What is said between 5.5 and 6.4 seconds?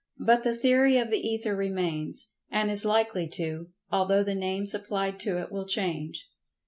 will change.